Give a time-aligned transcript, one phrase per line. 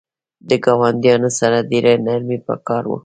[0.49, 2.97] د ګاونډیانو سره ډیره نرمی پکار ده